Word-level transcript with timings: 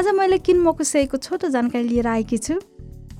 आज 0.00 0.08
मैले 0.16 0.36
किनमोकुसेईको 0.38 1.16
छोटो 1.16 1.48
जानकारी 1.52 1.84
लिएर 1.84 2.06
आएकी 2.08 2.36
छु। 2.38 2.54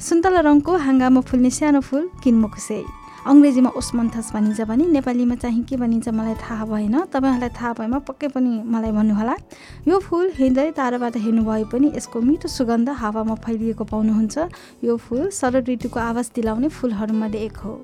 सुन्तला 0.00 0.40
रङको 0.40 0.76
हाँगामा 0.80 1.20
फुल्ने 1.20 1.50
सानो 1.52 1.80
फुल 1.84 2.08
किनमोकुसेई 2.24 2.84
अङ्ग्रेजीमा 3.28 3.70
ओस्मन्थस 3.76 4.32
भनिन्छ 4.32 4.60
भने 4.64 4.86
नेपालीमा 4.88 5.34
चाहिँ 5.44 5.64
के 5.68 5.76
भनिन्छ 5.76 6.08
मलाई 6.08 6.34
थाहा 6.40 6.64
भएन। 6.64 6.96
तपाईँहरूलाई 7.12 7.52
थाहा 7.52 7.72
भएमा 7.76 7.98
पक्कै 8.08 8.28
पनि 8.32 8.52
मलाई 8.64 8.92
भन्नुहोला। 8.96 9.36
यो 9.88 9.98
फुल 10.00 10.32
हिँड्दै 10.40 10.70
ताराबाट 10.72 11.16
हेर्नु 11.20 11.44
भए 11.44 11.64
पनि 11.68 11.92
यसको 11.96 12.20
मिठो 12.20 12.48
सुगन्ध 12.48 12.88
हावामा 12.96 13.34
फैलिएको 13.44 13.84
पाउनुहुन्छ। 13.84 14.48
यो 14.80 14.96
फुल 14.96 15.28
शरद 15.36 15.68
ऋतुको 15.68 16.00
आवाज 16.00 16.30
दिलाउने 16.32 16.68
फुलहरूमध्ये 16.80 17.44
एक 17.44 17.56
हो। 17.60 17.76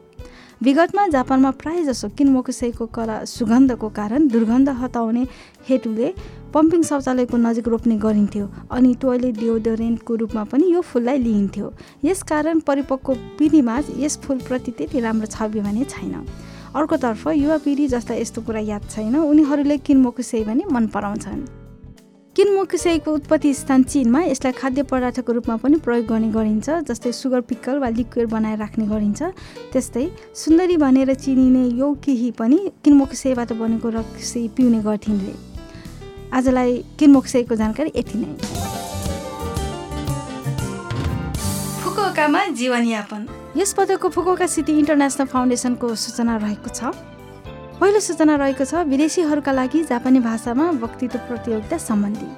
विगतमा 0.57 1.07
जापानमा 1.13 1.51
प्राय 1.61 1.83
जसो 1.85 2.09
किनमोकुसेईको 2.17 2.87
कला 2.89 3.17
सुगन्धको 3.29 3.89
कारण 3.93 4.29
दुर्गन्ध 4.33 4.69
हटाउने 4.81 5.27
हेतुले 5.69 6.09
पम्पिङ 6.57 6.83
शौचालयको 6.83 7.37
नजिक 7.37 7.67
रोप्ने 7.69 7.97
गरिन्थ्यो 8.01 8.45
अनि 8.73 8.95
टोयलेट 9.01 9.35
डिओडोरेन्टको 9.39 10.15
रूपमा 10.17 10.45
पनि 10.51 10.73
यो 10.73 10.81
फुललाई 10.81 11.19
लिइन्थ्यो। 11.19 11.73
यसकारण 12.05 12.61
परिपक्व 12.65 13.15
पिँढीमा 13.39 13.75
यस 13.99 14.17
फुलप्रति 14.25 14.71
त्यति 14.73 15.01
राम्रो 15.01 15.27
छवि 15.27 15.61
भने 15.61 15.85
छैन। 15.85 16.15
अर्कोतर्फ 16.75 17.27
युवा 17.29 17.57
पिँढी 17.65 17.89
जसलाई 17.89 18.21
यस्तो 18.21 18.43
कुरा 18.43 18.61
याद 18.73 18.89
छैन। 18.91 19.17
उनीहरूले 19.17 19.77
किनमोकुसेई 19.79 20.45
भने 20.45 20.65
मन 20.73 20.87
पराउँछन्। 20.97 21.45
किनमुकुसेईको 22.37 23.13
उत्पत्ति 23.15 23.53
स्थान 23.55 23.83
चिनमा 23.83 24.23
यसलाई 24.23 24.53
खाद्य 24.53 24.83
पदार्थको 24.89 25.33
रूपमा 25.33 25.57
पनि 25.57 25.77
प्रयोग 25.85 26.07
गर्ने 26.07 26.29
गरिन्छ 26.33 26.71
जस्तै 26.89 27.13
सुगर 27.13 27.41
पिक्कल 27.51 27.79
वा 27.79 27.89
लिक्विड 27.91 28.29
बनाएर 28.31 28.59
राख्ने 28.59 28.87
गरिन्छ। 28.87 29.23
त्यस्तै 29.73 30.07
सुन्दरी 30.35 30.77
भनेर 30.77 31.15
चिनिने 31.17 31.65
यो 31.77 31.93
केही 32.05 32.31
पनि 32.41 32.59
किनमुकुसेईबाट 32.85 33.53
बनेको 33.53 33.89
रक्सी 33.91 34.49
पिउने 34.57 34.81
गर्थिन् 34.89 35.21
आजलाई 36.37 36.73
किनमुकुसेईको 36.99 37.55
जानकारी 37.57 37.91
यति 37.97 38.19
नै। 38.19 38.29
फुकुओकामा 41.83 42.41
जीवनयापन। 42.61 43.27
यस 43.57 43.73
पटकको 43.73 44.09
फुकुओका 44.13 44.47
सिटी 44.47 44.73
इन्टरनेसनल 44.79 45.27
फाउन्डेसनको 45.27 45.95
सूचना 45.97 46.37
रहेको 46.37 46.69
छ। 46.69 46.93
पहिलो 47.81 48.01
सूचना 48.01 48.37
रहेको 48.37 48.65
छ 48.65 48.85
विदेशीहरूका 48.85 49.53
लागि 49.53 49.85
जापानी 49.85 50.21
भाषामा 50.21 50.67
वक्तित्व 50.83 51.19
प्रतियोगिता 51.29 51.77
सम्बन्धी। 51.79 52.29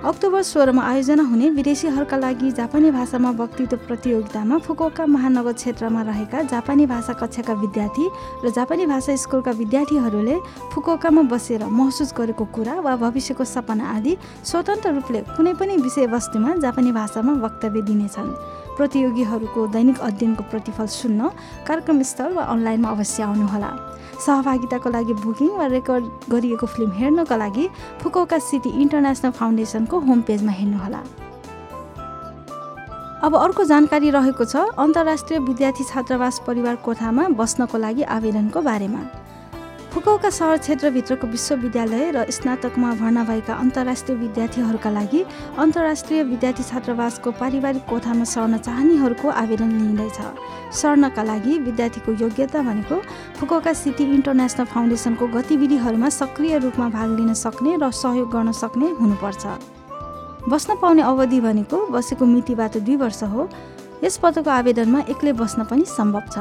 अक्टोबर 0.00 0.42
सोह्रमा 0.42 0.82
आयोजना 0.82 1.22
हुने 1.22 1.48
विदेशीहरूका 1.50 2.16
लागि 2.16 2.50
जापानी 2.50 2.90
भाषामा 2.90 3.30
वक्तित्व 3.36 3.76
प्रतियोगितामा 3.86 4.58
फुकोका 4.64 5.06
महानगर 5.06 5.52
क्षेत्रमा 5.52 6.02
रहेका 6.02 6.42
जापानी 6.48 6.86
भाषा 6.86 7.12
कक्षाका 7.20 7.52
विद्यार्थी 7.60 8.08
र 8.44 8.50
जापानी 8.50 8.86
भाषा 8.86 9.16
स्कुलका 9.20 9.50
विद्यार्थीहरूले 9.60 10.36
फुकोकामा 10.72 11.22
बसेर 11.28 11.64
महसुस 11.68 12.14
गरेको 12.16 12.44
कुरा 12.48 12.80
वा 12.80 12.96
भविष्यको 12.96 13.44
सपना 13.44 13.84
आदि 13.96 14.16
स्वतन्त्र 14.40 14.94
रूपले 14.94 15.20
कुनै 15.36 15.52
पनि 15.60 15.76
विषयवस्तुमा 15.84 16.54
जापानी 16.64 16.92
भाषामा 16.92 17.32
वक्तव्य 17.44 17.82
दिनेछन्। 17.84 18.32
प्रतियोगीहरूको 18.80 19.66
दैनिक 19.68 19.98
अध्ययनको 20.00 20.42
प्रतिफल 20.50 20.86
सुन्न 20.88 21.28
कार्यक्रम 21.68 22.02
स्थल 22.02 22.32
वा 22.32 22.42
अनलाइनमा 22.48 22.88
अवश्य 22.88 23.22
आउनुहोला। 23.22 23.70
सहभागिताको 24.20 24.88
लागि 24.90 25.14
बुकिङ 25.24 25.48
वा 25.56 25.66
रेकर्ड 25.66 26.04
गरिएको 26.32 26.66
फिल्म 26.66 26.90
हेर्नको 26.92 27.36
लागि 27.36 27.68
फुकौका 28.00 28.38
सिटी 28.38 28.70
इन्टरनेसनल 28.82 29.32
फाउन्डेसनको 29.90 29.98
होम 30.06 30.20
पेजमा 30.22 30.52
हेर्नुहोला। 30.52 31.02
अब 33.22 33.36
अर्को 33.36 33.64
जानकारी 33.64 34.10
रहेको 34.10 34.44
छ 34.44 34.56
अन्तर्राष्ट्रिय 34.78 35.38
विद्यार्थी 35.40 35.84
छात्रावास 35.84 36.40
परिवार 36.46 36.76
कोठामा 36.86 37.28
बस्नको 37.36 37.78
लागि 37.78 38.02
आवेदनको 38.08 38.60
बारेमा। 38.62 39.02
फुकौका 39.90 40.30
सहर 40.30 40.56
क्षेत्रभित्रको 40.56 41.26
विश्वविद्यालय 41.26 42.10
र 42.14 42.18
स्नातकमा 42.30 42.90
भर्ना 42.94 43.22
भएका 43.26 43.54
अन्तर्राष्ट्रिय 43.54 44.16
विद्यार्थीहरूका 44.18 44.90
लागि 44.90 45.20
अन्तर्राष्ट्रिय 45.58 46.22
विद्यार्थी 46.22 46.62
छात्रावासको 46.62 47.30
पारिवारिक 47.34 47.84
कोठामा 47.90 48.24
सर्न 48.24 48.56
चाहनेहरूको 48.62 49.28
आवेदन 49.42 49.70
लिइँदैछ। 49.74 50.18
सर्नका 50.72 51.22
लागि 51.22 51.58
विद्यार्थीको 51.66 52.12
योग्यता 52.22 52.62
भनेको 52.62 52.96
फुकौका 53.36 53.72
सिटी 53.74 54.04
इन्टरनेसनल 54.14 54.66
फाउन्डेसनको 54.70 55.26
गतिविधिहरूमा 55.36 56.08
सक्रिय 56.22 56.58
रूपमा 56.62 56.88
भाग 56.88 57.08
लिन 57.18 57.34
सक्ने 57.34 57.76
र 57.82 57.90
सहयोग 57.90 58.30
गर्न 58.30 58.52
सक्ने 58.54 58.94
हुनुपर्छ। 58.94 59.44
बस्न 60.48 60.74
पाउने 60.82 61.02
अवधि 61.02 61.40
भनेको 61.40 61.86
बसेको 61.90 62.24
मितिबाट 62.26 62.76
दुई 62.78 62.96
वर्ष 62.96 63.22
हो। 63.24 63.48
यस 64.04 64.16
पदको 64.16 64.50
आवेदनमा 64.50 65.00
एक्लै 65.10 65.32
बस्न 65.34 65.64
पनि 65.64 65.84
सम्भव 65.86 66.22
छ। 66.32 66.38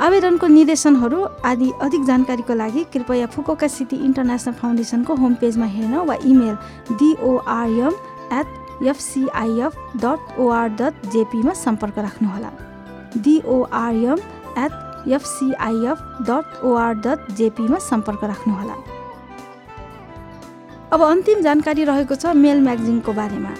आवेदनको 0.00 0.46
निर्देशनहरू 0.48 1.18
आदि 1.44 1.70
अधिक 1.82 2.04
जानकारीको 2.04 2.54
लागि 2.54 2.84
कृपया 2.92 3.26
फुकोका 3.34 3.68
सिटी 3.68 3.96
इन्टरनेसनल 4.04 4.54
फाउन्डेसनको 4.54 5.14
होम 5.14 5.34
पेजमा 5.40 5.66
हेर्न 5.74 5.94
वा 6.08 6.14
email 6.24 6.56
D O R M 6.98 7.94
at 8.32 8.48
F C I F 8.82 9.76
dot 10.02 10.40
O R 10.40 10.68
dot 10.80 11.06
जेपीमा 11.12 11.52
सम्पर्क 11.54 11.98
राख्नुहोला। 11.98 12.50
D O R M 13.18 14.18
at 14.64 14.72
F C I F 15.12 15.98
dot 16.28 16.64
O R 16.64 16.94
dot 17.04 17.30
जेपीमा 17.36 17.78
सम्पर्क 17.84 18.24
राख्नुहोला। 18.24 18.74
अब 20.94 21.02
अन्तिम 21.02 21.40
जानकारी 21.42 21.84
रहेको 21.84 22.14
छ 22.14 22.32
मेल 22.38 22.60
म्यागजिनको 22.62 23.12
बारेमा। 23.12 23.52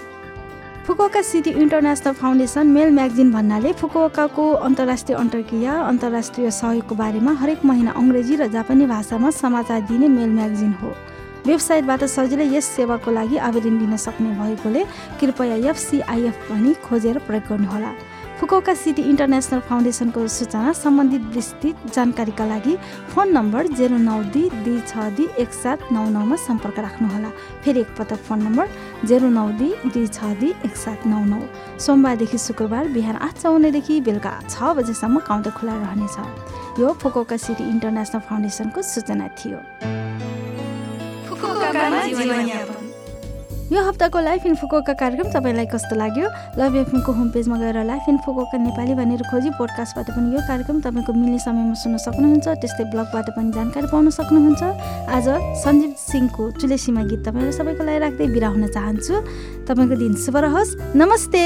Fukuoka 0.87 1.21
city 1.21 1.51
international 1.63 2.13
foundation 2.15 2.67
mail 2.71 2.91
magazine 2.95 3.31
भन्नाले 3.31 3.71
फुकुकाको 3.75 4.45
अन्तर्राष्ट्रिय 4.67 5.17
अन्तर्क्रिया 5.17 5.73
अन्तर्राष्ट्रिय 5.83 6.51
सहयोगको 6.59 6.95
बारेमा 6.95 7.33
हरेक 7.41 7.65
महिना 7.65 7.91
अङ्ग्रेजी 7.91 8.35
र 8.39 8.47
जापानी 8.55 8.85
भाषामा 8.87 9.29
समाचार 9.35 9.81
दिने 9.91 10.07
मेल 10.15 10.31
म्यागजिन 10.31 10.73
हो। 10.79 10.95
वेबसाइटबाट 11.43 12.03
सजिलै 12.15 12.47
यस 12.55 12.65
सेवाको 12.75 13.11
लागि 13.11 13.37
आवेदन 13.51 13.79
दिन 13.83 13.97
सक्ने 13.99 14.31
भएकोले 14.39 14.83
कृपया 15.19 15.55
एफसिआइएफ 15.71 16.51
भनी 16.51 16.73
खोजेर 16.87 17.17
प्रयोग 17.27 17.49
गर्नुहोला। 17.51 17.91
फुकौका 18.39 18.73
सिटी 18.75 19.01
इन्टरनेसनल 19.09 19.59
फाउन्डेसनको 19.67 20.27
सूचना 20.27 20.71
सम्बन्धित 20.75 21.21
विस्तृत 21.35 21.75
जानकारीका 21.95 22.45
लागि 22.45 22.73
फोन 23.11 23.31
नम्बर 23.31 23.67
जेरो 23.79 23.97
नौ 23.97 24.17
दुई 24.33 24.49
दुई 24.65 24.79
छ 24.89 25.07
दुई 25.15 25.27
एक 25.39 25.53
सात 25.53 25.79
नौ 25.95 26.03
नौमा 26.11 26.35
सम्पर्क 26.43 26.79
राख्नुहोला। 26.79 27.29
फेरि 27.63 27.79
एकपटक 27.79 28.19
फोन 28.27 28.39
नम्बर 28.43 28.67
जेरो 29.07 29.29
नौ 29.31 29.47
दुई 29.59 29.71
दुई 29.87 30.07
छ 30.07 30.35
दुई 30.41 30.51
एक 30.67 30.75
सात 30.75 31.07
नौ 31.07 31.23
नौ। 31.31 31.39
सोमबारदेखि 31.79 32.37
शुक्रबार 32.47 32.87
बिहान 32.91 33.15
आठ 33.23 33.35
चौन्नदेखि 33.41 33.95
बेलुका 34.03 34.33
छ 34.51 34.75
बजेसम्म 34.77 35.19
काउन्टर 35.23 35.51
खुला 35.55 35.75
रहनेछ। 35.87 36.79
यो 36.79 36.87
फुकौका 37.01 37.37
सिटी 37.39 37.63
इन्टरनेसनल 37.63 38.21
फाउन्डेसनको 38.27 38.81
सूचना 38.83 39.27
थियो। 39.39 39.59
यो 43.65 43.81
हप्ताको 43.81 44.19
लाइफ 44.21 44.45
इन 44.45 44.55
फुकोका 44.55 44.93
कार्यक्रम 44.93 45.31
तपाईँलाई 45.33 45.65
कस्तो 45.65 45.95
लाग्यो? 45.97 46.27
लभ 46.53 46.75
एफएमको 46.77 47.11
होम 47.11 47.29
पेजमा 47.33 47.57
गएर 47.57 47.81
लाइफ 47.83 48.09
इन 48.09 48.17
फुकोका 48.21 48.57
नेपाली 48.61 48.93
भनेर 48.93 49.21
खोजी 49.25 49.49
पोडकास्टबाट 49.57 50.09
पनि 50.13 50.35
यो 50.35 50.41
कार्यक्रम 50.45 50.81
तपाईँको 50.85 51.13
मिल्ने 51.13 51.39
समयमा 51.41 51.73
सुन्न 51.73 51.97
सक्नुहुन्छ 51.97 52.45
त्यस्तै 52.61 52.83
ब्लगबाट 52.93 53.29
पनि 53.33 53.51
जानकारी 53.57 53.87
पाउन 53.89 54.09
सक्नुहुन्छ। 54.13 54.61
आज 55.09 55.27
सञ्जीव 55.65 55.91
सिंहको 55.97 56.43
चुलेसीमा 56.61 57.03
गीत 57.09 57.25
तपाईँहरू 57.25 57.57
सबैको 57.57 57.83
लागि 57.89 57.99
राख्दै 58.05 58.27
बिरा 58.37 58.53
हुन 58.53 58.67
चाहन्छु। 58.69 59.13
तपाईँको 59.65 59.95
दिन 59.97 60.13
शुभ 60.13 60.37
रहोस्। 60.45 60.77
नमस्ते! 60.93 61.45